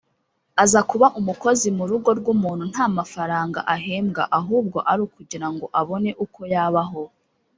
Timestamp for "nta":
2.71-2.85